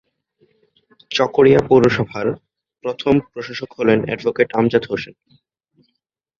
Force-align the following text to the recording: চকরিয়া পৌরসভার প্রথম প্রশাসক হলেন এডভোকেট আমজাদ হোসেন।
চকরিয়া 1.11 1.61
পৌরসভার 1.67 2.27
প্রথম 2.83 3.13
প্রশাসক 3.31 3.69
হলেন 3.79 3.99
এডভোকেট 4.13 4.49
আমজাদ 4.59 4.83
হোসেন। 4.91 5.15